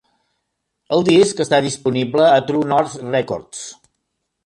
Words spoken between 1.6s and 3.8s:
disponible a "True North Records".